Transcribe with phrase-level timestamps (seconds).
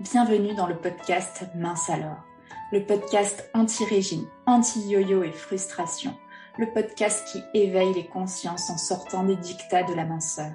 [0.00, 2.22] Bienvenue dans le podcast Mince alors,
[2.70, 6.14] le podcast anti-régime, anti-yo-yo et frustration,
[6.56, 10.52] le podcast qui éveille les consciences en sortant des dictats de la minceur.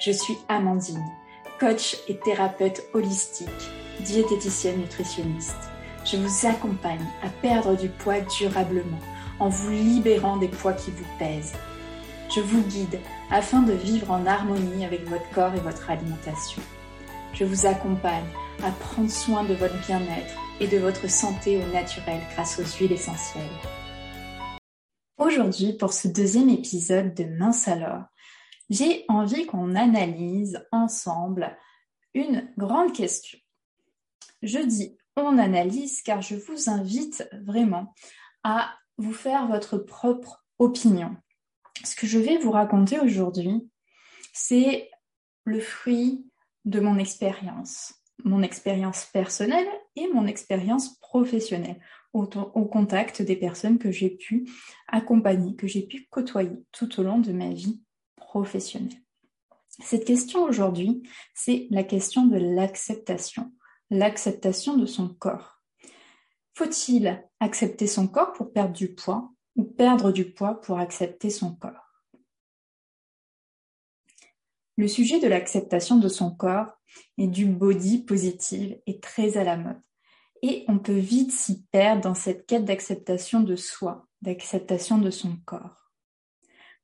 [0.00, 1.04] Je suis Amandine,
[1.60, 3.70] coach et thérapeute holistique,
[4.00, 5.70] diététicienne nutritionniste.
[6.04, 8.98] Je vous accompagne à perdre du poids durablement
[9.38, 11.54] en vous libérant des poids qui vous pèsent.
[12.34, 12.98] Je vous guide
[13.30, 16.62] afin de vivre en harmonie avec votre corps et votre alimentation.
[17.34, 18.28] Je vous accompagne
[18.62, 22.92] à prendre soin de votre bien-être et de votre santé au naturel grâce aux huiles
[22.92, 23.42] essentielles.
[25.18, 28.04] Aujourd'hui, pour ce deuxième épisode de Mince alors,
[28.70, 31.58] j'ai envie qu'on analyse ensemble
[32.14, 33.38] une grande question.
[34.42, 37.94] Je dis on analyse car je vous invite vraiment
[38.44, 41.16] à vous faire votre propre opinion.
[41.82, 43.68] Ce que je vais vous raconter aujourd'hui,
[44.32, 44.88] c'est
[45.44, 46.30] le fruit
[46.64, 51.80] de mon expérience, mon expérience personnelle et mon expérience professionnelle
[52.12, 52.26] au,
[52.66, 54.48] contact des personnes que j'ai pu
[54.88, 57.82] accompagner, que j'ai pu côtoyer tout au long de ma vie
[58.16, 59.02] professionnelle.
[59.80, 61.02] Cette question aujourd'hui,
[61.34, 63.52] c'est la question de l'acceptation,
[63.90, 65.60] l'acceptation de son corps.
[66.54, 71.56] Faut-il accepter son corps pour perdre du poids ou perdre du poids pour accepter son
[71.56, 71.83] corps?
[74.76, 76.72] Le sujet de l'acceptation de son corps
[77.18, 79.80] et du body positive est très à la mode.
[80.42, 85.36] Et on peut vite s'y perdre dans cette quête d'acceptation de soi, d'acceptation de son
[85.46, 85.92] corps.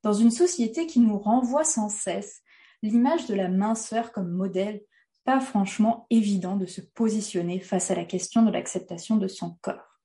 [0.02, 2.42] Dans une société qui nous renvoie sans cesse
[2.82, 4.82] l'image de la minceur comme modèle,
[5.24, 10.00] pas franchement évident de se positionner face à la question de l'acceptation de son corps.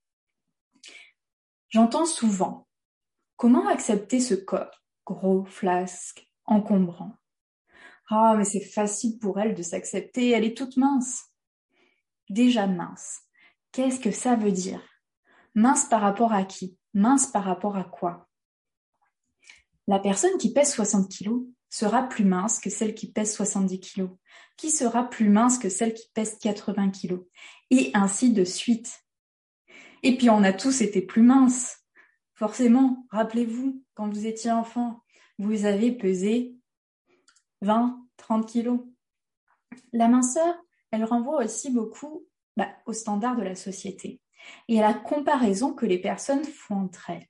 [1.70, 2.66] J'entends souvent
[3.38, 7.12] Comment accepter ce corps gros, flasque, encombrant?
[8.10, 11.26] Ah, mais c'est facile pour elle de s'accepter, elle est toute mince.
[12.30, 13.22] Déjà mince.
[13.72, 14.82] Qu'est-ce que ça veut dire?
[15.56, 16.78] Mince par rapport à qui?
[16.94, 18.30] Mince par rapport à quoi?
[19.88, 24.10] La personne qui pèse 60 kg sera plus mince que celle qui pèse 70 kg,
[24.58, 27.20] qui sera plus mince que celle qui pèse 80 kg,
[27.70, 29.04] et ainsi de suite.
[30.04, 31.78] Et puis on a tous été plus minces.
[32.36, 35.02] Forcément, rappelez-vous, quand vous étiez enfant,
[35.38, 36.56] vous avez pesé
[37.62, 38.82] 20, 30 kilos.
[39.94, 40.56] La minceur,
[40.92, 42.26] elle renvoie aussi beaucoup
[42.58, 44.22] bah, aux standards de la société
[44.68, 47.28] et à la comparaison que les personnes font entre elles.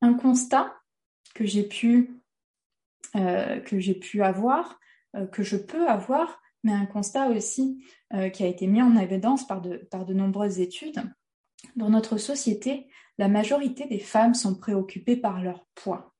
[0.00, 0.74] Un constat
[1.34, 2.20] que j'ai pu,
[3.16, 3.60] euh,
[4.20, 4.78] avoir,
[5.16, 8.96] euh, que je peux avoir, mais un constat aussi euh, qui a été mis en
[8.96, 11.02] évidence par de, par de nombreuses études.
[11.76, 12.88] Dans notre société,
[13.18, 16.14] la majorité des femmes sont préoccupées par leur poids.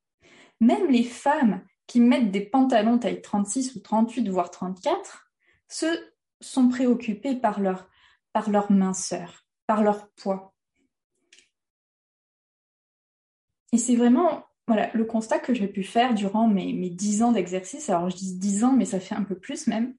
[0.61, 5.31] Même les femmes qui mettent des pantalons taille 36 ou 38, voire 34,
[5.69, 6.69] ceux sont
[7.61, 7.89] leur,
[8.33, 10.55] par leur minceur, par leur poids.
[13.73, 17.33] Et c'est vraiment voilà, le constat que j'ai pu faire durant mes, mes 10 ans
[17.33, 17.89] d'exercice.
[17.89, 19.95] Alors je dis 10 ans, mais ça fait un peu plus même.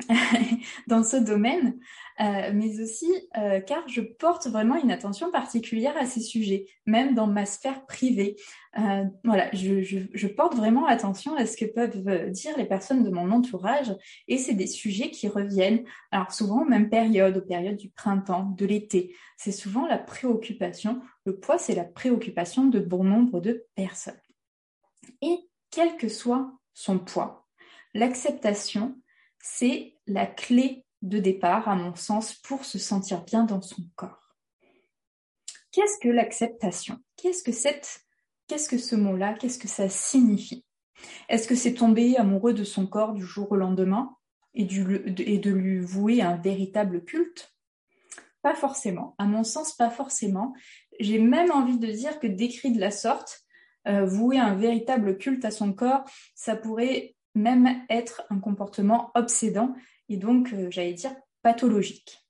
[0.88, 1.78] dans ce domaine,
[2.20, 7.14] euh, mais aussi euh, car je porte vraiment une attention particulière à ces sujets, même
[7.14, 8.34] dans ma sphère privée.
[8.76, 13.30] Euh, voilà, je, porte vraiment attention à ce que peuvent dire les personnes de mon
[13.30, 13.94] entourage,
[14.26, 18.52] et c'est des sujets qui reviennent, alors souvent aux mêmes périodes, aux périodes du printemps,
[18.58, 19.14] de l'été.
[19.36, 21.00] C'est souvent la préoccupation.
[21.24, 24.20] Le poids, c'est la préoccupation de bon nombre de personnes.
[25.22, 25.38] Et
[25.70, 27.46] quel que soit son poids,
[27.94, 28.96] l'acceptation
[29.46, 34.34] c'est la clé de départ, à mon sens, pour se sentir bien dans son corps.
[35.70, 36.98] Qu'est-ce que l'acceptation?
[37.16, 38.00] Qu'est-ce que cette,
[38.48, 39.34] qu'est-ce que ce mot-là?
[39.34, 40.64] Qu'est-ce que ça signifie?
[41.28, 44.16] Est-ce que c'est tomber amoureux de son corps du jour au lendemain
[44.54, 47.54] et, de lui vouer un véritable culte?
[48.40, 49.14] Pas forcément.
[49.18, 50.54] À mon sens, pas forcément.
[51.00, 53.42] J'ai même envie de dire que décrit de la sorte,
[53.88, 59.74] euh, vouer un véritable culte à son corps, ça pourrait même être un comportement obsédant
[60.08, 62.26] et donc, euh, j'allais dire, pathologique.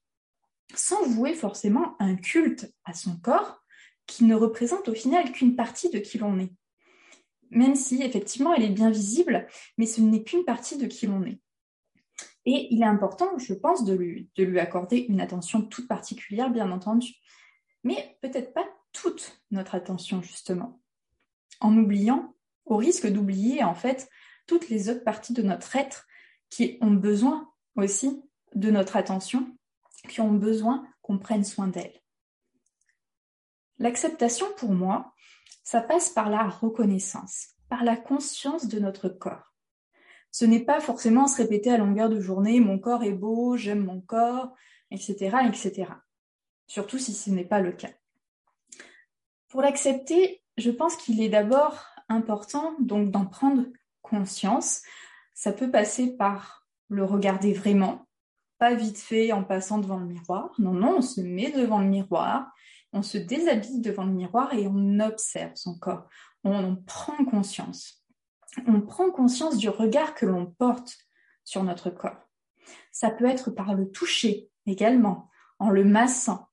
[0.75, 3.63] Sans vouer forcément un culte à son corps
[4.07, 6.53] qui ne représente au final qu'une partie de qui l'on est.
[7.51, 9.47] Même si effectivement elle est bien visible,
[9.79, 11.41] mais ce n'est qu'une partie de qui l'on est.
[12.47, 16.51] Et il est important, je pense, de lui, de lui accorder une attention toute particulière,
[16.51, 17.15] bien entendu.
[17.85, 20.81] Mais peut-être pas toute notre attention, justement.
[21.61, 22.35] En oubliant,
[22.67, 24.09] au risque d'oublier en fait
[24.47, 26.07] toutes les autres parties de notre être
[26.51, 28.23] qui ont besoin aussi
[28.55, 29.57] de notre attention,
[30.09, 32.01] qui ont besoin qu'on prenne soin d'elles.
[33.79, 35.13] L'acceptation pour moi,
[35.63, 39.55] ça passe par la reconnaissance, par la conscience de notre corps.
[40.31, 43.85] Ce n'est pas forcément se répéter à longueur de journée mon corps est beau, j'aime
[43.85, 44.55] mon corps,
[44.91, 45.93] etc., etc.
[46.67, 47.93] Surtout si ce n'est pas le cas.
[49.49, 53.65] Pour l'accepter, je pense qu'il est d'abord important donc d'en prendre
[54.05, 54.83] conscience.
[55.35, 58.07] Ça peut passer par le regarder vraiment,
[58.59, 60.53] pas vite fait en passant devant le miroir.
[60.59, 62.53] Non, non, on se met devant le miroir,
[62.93, 66.09] on se déshabille devant le miroir et on observe son corps.
[66.45, 68.05] On en prend conscience.
[68.69, 70.97] On prend conscience du regard que l'on porte
[71.43, 72.29] sur notre corps.
[72.93, 75.29] Ça peut être par le toucher également,
[75.59, 76.49] en le massant.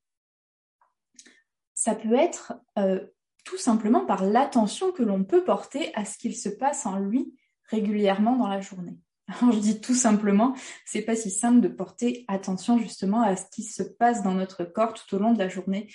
[1.76, 3.06] Ça peut être euh,
[3.44, 7.36] tout simplement par l'attention que l'on peut porter à ce qu'il se passe en lui
[7.72, 9.00] régulièrement dans la journée.
[9.42, 13.64] Je dis tout simplement, c'est pas si simple de porter attention justement à ce qui
[13.64, 15.92] se passe dans notre corps tout au long de la journée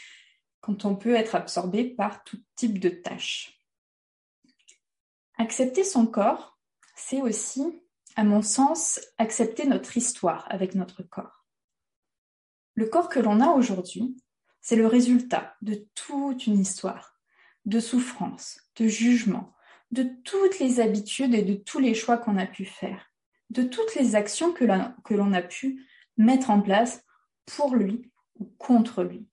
[0.61, 3.61] quand on peut être absorbé par tout type de tâches.
[5.39, 6.59] Accepter son corps,
[6.97, 7.63] c'est aussi,
[8.17, 11.47] à mon sens, accepter notre histoire avec notre corps.
[12.75, 14.17] Le corps que l'on a aujourd'hui,
[14.61, 17.21] c'est le résultat de toute une histoire,
[17.67, 19.56] de souffrance, de jugement,
[19.91, 23.11] de toutes les habitudes et de tous les choix qu'on a pu faire,
[23.51, 25.87] de toutes les actions que l'on a pu
[26.17, 27.05] mettre en place
[27.47, 29.27] pour lui ou contre lui.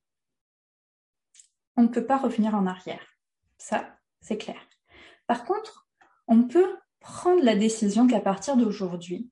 [1.75, 3.05] On ne peut pas revenir en arrière.
[3.57, 4.61] Ça, c'est clair.
[5.27, 5.87] Par contre,
[6.27, 9.29] on peut prendre la décision qu'à partir d'aujourd'hui,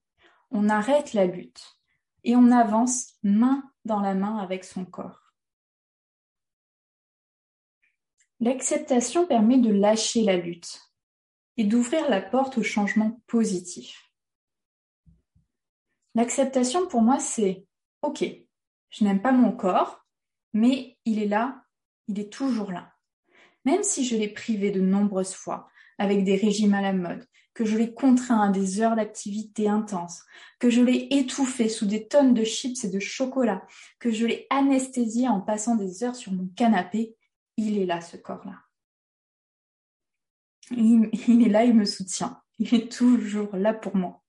[0.49, 1.79] on arrête la lutte
[2.23, 5.33] et on avance main dans la main avec son corps.
[8.39, 10.90] L'acceptation permet de lâcher la lutte
[11.57, 14.11] et d'ouvrir la porte au changement positif.
[16.15, 17.65] L'acceptation pour moi, c'est
[18.01, 18.23] OK,
[18.89, 20.05] je n'aime pas mon corps,
[20.53, 21.63] mais il est là,
[22.07, 22.93] il est toujours là.
[23.65, 27.65] Même si je l'ai privé de nombreuses fois, avec des régimes à la mode, que
[27.65, 30.23] je l'ai contraint à des heures d'activité intense,
[30.59, 33.65] que je l'ai étouffé sous des tonnes de chips et de chocolat,
[33.99, 37.15] que je l'ai anesthésié en passant des heures sur mon canapé,
[37.57, 38.55] il est là, ce corps-là.
[40.71, 42.41] Il, est là, il me soutient.
[42.59, 44.21] Il est toujours là pour moi.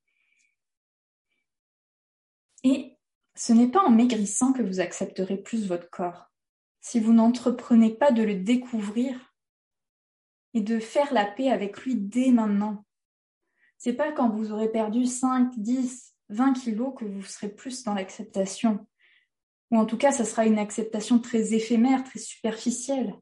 [2.65, 2.97] Et
[3.35, 6.31] ce n'est pas en maigrissant que vous accepterez plus votre corps.
[6.81, 9.35] Si vous n'entreprenez pas de le découvrir
[10.55, 12.85] et de faire la paix avec lui dès maintenant.
[13.79, 17.95] C'est pas quand vous aurez perdu 5, 10, 20 kilos que vous serez plus dans
[17.95, 18.87] l'acceptation
[19.73, 23.15] ou en tout cas, ça sera une acceptation très éphémère, très superficielle.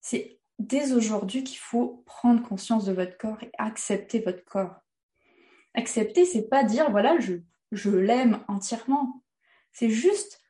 [0.00, 4.76] C'est dès aujourd'hui qu'il faut prendre conscience de votre corps et accepter votre corps.
[5.74, 7.36] Accepter, c'est pas dire voilà, je,
[7.72, 9.24] je l'aime entièrement.
[9.72, 10.42] C'est juste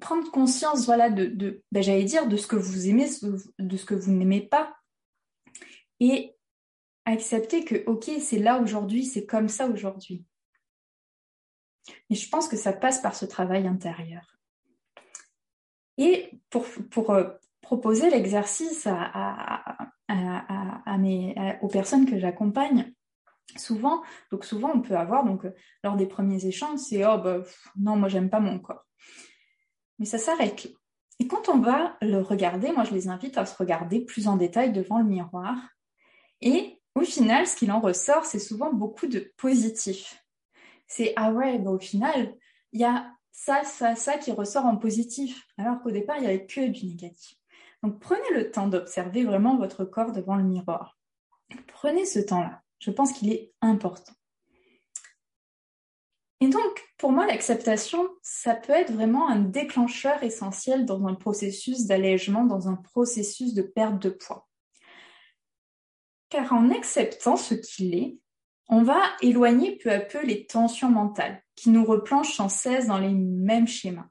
[0.00, 3.08] prendre conscience, voilà, de, de ben, j'allais dire, de ce que vous aimez,
[3.58, 4.74] de ce que vous n'aimez pas.
[6.00, 6.34] Et
[7.04, 10.24] accepter que, ok, c'est là aujourd'hui, c'est comme ça aujourd'hui.
[12.08, 14.38] Et je pense que ça passe par ce travail intérieur.
[15.98, 17.28] Et pour, pour euh,
[17.62, 18.86] proposer l'exercice
[21.60, 22.92] aux personnes que j'accompagne,
[23.56, 25.46] souvent, donc souvent on peut avoir, donc
[25.82, 27.38] lors des premiers échanges, c'est oh bah,
[27.78, 28.84] non, moi j'aime pas mon corps.
[29.98, 30.70] Mais ça s'arrête là.
[31.20, 34.36] Et quand on va le regarder, moi je les invite à se regarder plus en
[34.36, 35.56] détail devant le miroir.
[36.40, 40.22] Et au final, ce qu'il en ressort, c'est souvent beaucoup de positif
[40.92, 42.36] c'est ah ouais, bah, au final,
[42.72, 46.26] il y a ça, ça, ça qui ressort en positif, alors qu'au départ, il n'y
[46.26, 47.38] avait que du négatif.
[47.82, 50.98] Donc prenez le temps d'observer vraiment votre corps devant le miroir.
[51.66, 52.62] Prenez ce temps-là.
[52.78, 54.12] Je pense qu'il est important.
[56.40, 61.86] Et donc, pour moi, l'acceptation, ça peut être vraiment un déclencheur essentiel dans un processus
[61.86, 64.48] d'allègement, dans un processus de perte de poids.
[66.30, 68.18] Car en acceptant ce qu'il est,
[68.68, 72.98] on va éloigner peu à peu les tensions mentales qui nous replanchent sans cesse dans
[72.98, 74.08] les mêmes schémas.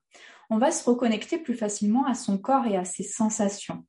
[0.51, 3.86] On va se reconnecter plus facilement à son corps et à ses sensations.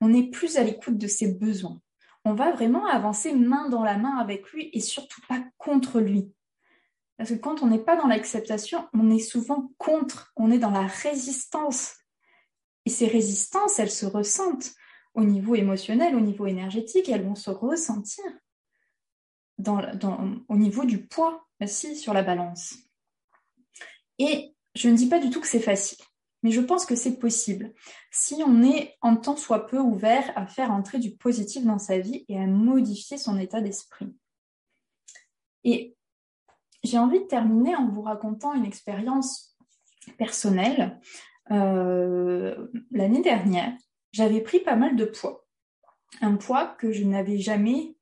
[0.00, 1.82] On est plus à l'écoute de ses besoins.
[2.24, 6.32] On va vraiment avancer main dans la main avec lui et surtout pas contre lui.
[7.16, 10.70] Parce que quand on n'est pas dans l'acceptation, on est souvent contre, on est dans
[10.70, 11.96] la résistance.
[12.86, 14.72] Et ces résistances, elles se ressentent
[15.14, 18.24] au niveau émotionnel, au niveau énergétique, elles vont se ressentir
[19.66, 22.76] au niveau du poids aussi sur la balance.
[24.18, 25.98] Et je ne dis pas du tout que c'est facile,
[26.42, 27.72] mais je pense que c'est possible
[28.10, 31.98] si on est en tant soit peu ouvert à faire entrer du positif dans sa
[31.98, 34.14] vie et à modifier son état d'esprit.
[35.64, 35.96] Et
[36.82, 39.56] j'ai envie de terminer en vous racontant une expérience
[40.16, 40.98] personnelle.
[41.50, 43.72] Euh, l'année dernière,
[44.12, 45.46] j'avais pris pas mal de poids,
[46.22, 47.96] un poids que je n'avais jamais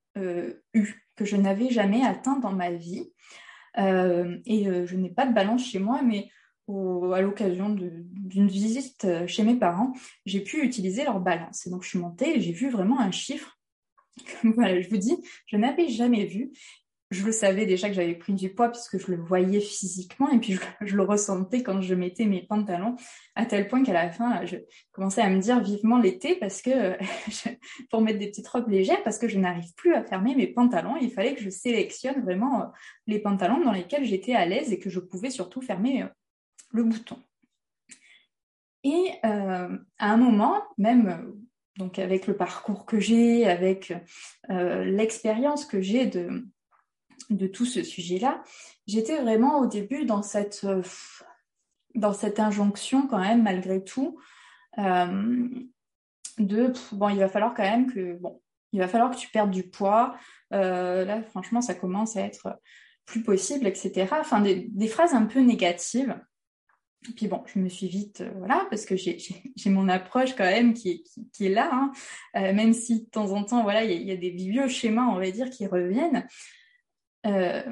[0.75, 3.13] eu, que je n'avais jamais atteint dans ma vie.
[3.77, 6.29] et je n'ai pas de balance chez moi, mais
[6.69, 9.93] à l'occasion d'une visite chez mes parents,
[10.27, 11.67] j'ai pu utiliser leur balance.
[11.67, 13.59] Et donc je suis montée et j'ai vu vraiment un chiffre.
[14.45, 16.53] je vous dis, je n'avais jamais vu
[17.11, 20.39] je le savais déjà que j'avais pris du poids puisque je le voyais physiquement et
[20.39, 22.97] puis je, le ressentais quand je mettais mes pantalons
[23.35, 24.57] à tel point qu'à la fin, je
[24.93, 26.99] commençais à me dire vivement l'été parce que
[27.91, 30.97] pour mettre des petites robes légères parce que je n'arrive plus à fermer mes pantalons.
[31.01, 32.67] Il fallait que je sélectionne vraiment euh,
[33.07, 36.09] les pantalons dans lesquels j'étais à l'aise et que je pouvais surtout fermer euh,
[36.71, 37.23] le bouton.
[38.85, 41.35] Et euh, à un moment, même
[41.77, 43.93] donc avec le parcours que j'ai, avec
[44.49, 46.45] l'expérience que j'ai de
[47.31, 48.43] de tout ce sujet-là,
[48.87, 50.83] j'étais vraiment au début dans cette, euh,
[51.95, 54.19] dans cette injonction quand même, malgré tout,
[54.79, 55.49] euh,
[56.39, 58.41] de bon, il va falloir quand même que bon,
[58.73, 60.17] il va falloir que tu perdes du poids.
[60.53, 62.61] Euh, là, franchement, ça commence à être
[63.05, 64.07] plus possible, etc.
[64.21, 66.19] Enfin, des, phrases un peu négatives.
[67.17, 70.91] Puis bon, je me suis vite, voilà, parce que j'ai mon approche quand même qui
[70.91, 71.03] est,
[71.33, 71.93] qui, est là, hein.
[72.35, 75.31] même si de temps en temps, voilà, il y, a des vieux schémas, on va
[75.31, 76.27] dire, qui reviennent.
[77.27, 77.63] Euh,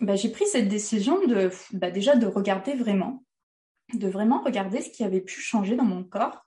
[0.00, 3.24] bah, j'ai pris cette décision de bah, déjà de regarder vraiment,
[3.94, 6.44] de vraiment regarder ce qui avait pu changer dans mon corps.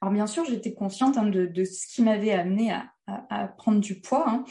[0.00, 2.72] Alors bien sûr, j'étais consciente hein, de, ce qui m'avait amené
[3.06, 4.44] à, prendre du poids, hein.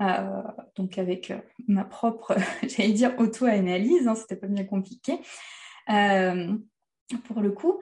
[0.00, 0.42] euh,
[0.76, 5.18] donc avec euh, ma propre, j'allais dire auto-analyse, hein, c'était pas bien compliqué
[7.24, 7.80] pour le coup.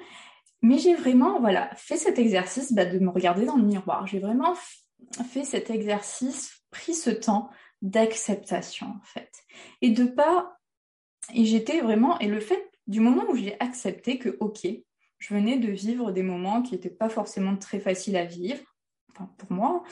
[0.63, 4.07] Mais j'ai vraiment, voilà, fait cet exercice bah, de me regarder dans le miroir.
[4.07, 4.55] J'ai vraiment
[5.31, 7.51] fait cet exercice, pris ce temps
[7.81, 9.31] d'acceptation en fait.
[9.83, 10.57] Et de pas...
[11.35, 12.19] Et j'étais vraiment...
[12.19, 14.67] Et le fait du moment où j'ai accepté que, ok,
[15.19, 18.63] je venais de vivre des moments qui n'étaient pas forcément très faciles à vivre,
[19.11, 19.83] enfin pour moi,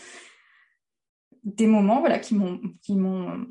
[1.44, 3.46] des moments voilà, qui m'ont qui m'ont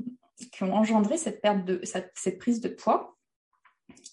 [0.51, 3.14] qui ont engendré cette perte de cette prise de poids.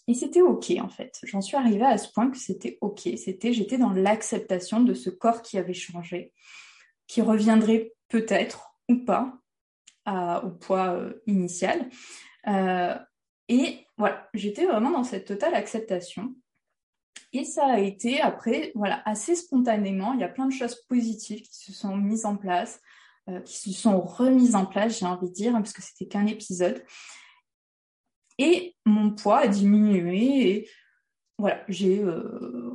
[0.09, 1.19] Et c'était ok en fait.
[1.25, 3.09] J'en suis arrivée à ce point que c'était ok.
[3.17, 6.33] C'était j'étais dans l'acceptation de ce corps qui avait changé,
[7.07, 9.39] qui reviendrait peut-être ou pas,
[10.07, 11.89] au poids euh, initial.
[12.49, 12.95] Euh,
[13.49, 16.35] et voilà, j'étais vraiment dans cette totale acceptation.
[17.33, 20.13] Et ça a été après, voilà, assez spontanément.
[20.13, 22.81] Il y a plein de choses positives qui se sont mises en place,
[23.29, 26.27] euh, qui se sont remises en place, j'ai envie de dire, parce que c'était qu'un
[26.27, 26.85] épisode.
[28.39, 30.69] Et mon poids a diminué et
[31.39, 32.05] voilà, j'ai,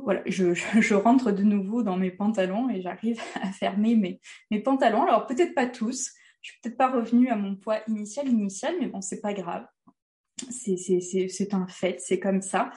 [0.02, 4.60] voilà, je, je, rentre de nouveau dans mes pantalons et j'arrive à fermer mes, mes
[4.60, 5.04] pantalons.
[5.04, 6.12] Alors peut-être pas tous,
[6.42, 9.66] je suis peut-être pas revenue à mon poids initial, initial, mais bon, c'est pas grave.
[10.50, 12.70] C'est un fait, c'est comme ça.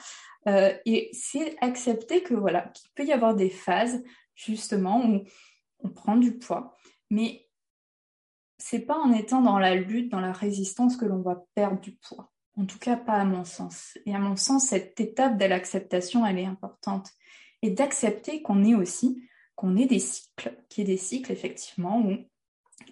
[0.48, 4.02] Euh, et c'est accepter que voilà, qu'il peut y avoir des phases
[4.34, 5.22] justement où
[5.80, 6.76] on prend du poids,
[7.10, 7.48] mais
[8.58, 11.92] c'est pas en étant dans la lutte, dans la résistance que l'on va perdre du
[11.92, 12.31] poids.
[12.56, 13.96] En tout cas, pas à mon sens.
[14.06, 17.10] Et à mon sens, cette étape de l'acceptation, elle est importante.
[17.62, 19.22] Et d'accepter qu'on est aussi,
[19.54, 22.16] qu'on ait des cycles, qu'il y ait des cycles effectivement où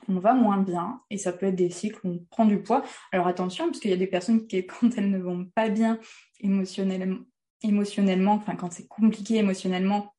[0.08, 2.84] on va moins bien et ça peut être des cycles où on prend du poids.
[3.12, 5.98] Alors attention, parce qu'il y a des personnes qui, quand elles ne vont pas bien
[6.40, 7.18] émotionnellement,
[7.62, 10.14] émotionnellement enfin quand c'est compliqué émotionnellement,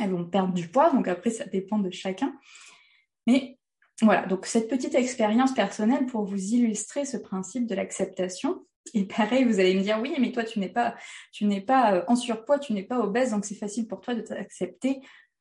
[0.00, 0.90] elles vont perdre du poids.
[0.90, 2.34] Donc après, ça dépend de chacun.
[3.26, 3.58] Mais
[4.02, 8.64] voilà, donc cette petite expérience personnelle pour vous illustrer ce principe de l'acceptation.
[8.94, 10.94] Et pareil, vous allez me dire, oui, mais toi, tu n'es pas,
[11.32, 14.14] tu n'es pas euh, en surpoids, tu n'es pas obèse, donc c'est facile pour toi
[14.14, 15.00] de t'accepter.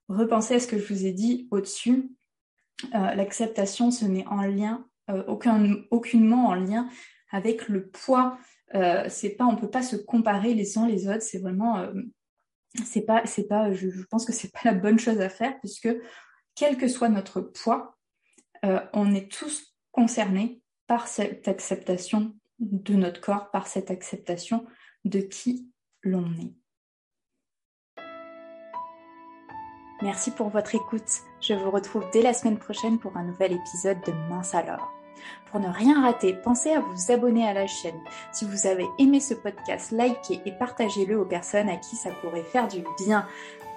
[0.09, 2.09] Repensez à ce que je vous ai dit au-dessus.
[2.95, 6.89] Euh, l'acceptation se met en lien, euh, aucun, aucunement en lien
[7.31, 8.37] avec le poids.
[8.75, 11.21] Euh, c'est pas, on peut pas se comparer les uns les autres.
[11.21, 11.87] C'est vraiment,
[12.85, 13.73] c'est pas, c'est pas.
[13.73, 15.89] Je, pense que c'est pas la bonne chose à faire puisque
[16.55, 17.97] quel que soit notre poids,
[18.93, 24.65] on est tous concernés par cette acceptation de notre corps, par cette acceptation
[25.05, 25.69] de qui
[26.03, 26.53] l'on est.
[30.01, 31.09] Merci pour votre écoute.
[31.41, 34.93] Je vous retrouve dès la semaine prochaine pour un nouvel épisode de Mince alors.
[35.51, 37.99] Pour ne rien rater, pensez à vous abonner à la chaîne.
[38.31, 42.43] Si vous avez aimé ce podcast, likez et partagez-le aux personnes à qui ça pourrait
[42.43, 43.27] faire du bien.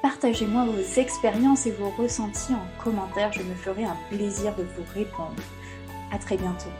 [0.02, 4.84] Partagez-moi vos expériences et vos ressentis en commentaire, je me ferai un plaisir de vous
[4.94, 5.42] répondre.
[6.12, 6.70] À très bientôt.